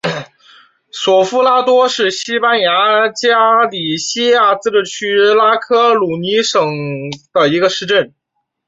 [0.91, 6.65] 索夫拉多是西班牙加利西亚自治区拉科鲁尼亚省
[7.31, 8.11] 的一个市镇。